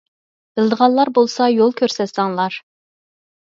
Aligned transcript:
بىلىدىغانلار 0.59 1.11
بولسا 1.17 1.49
يول 1.57 1.77
كۆرسەتسەڭلار. 1.83 2.59